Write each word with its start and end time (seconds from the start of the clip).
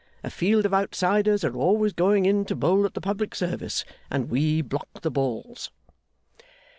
A 0.23 0.31
field 0.31 0.65
of 0.65 0.73
outsiders 0.73 1.43
are 1.43 1.55
always 1.55 1.93
going 1.93 2.25
in 2.25 2.43
to 2.45 2.55
bowl 2.55 2.87
at 2.87 2.95
the 2.95 3.01
Public 3.01 3.35
Service, 3.35 3.85
and 4.09 4.31
we 4.31 4.63
block 4.63 4.89
the 5.03 5.11
balls. 5.11 5.69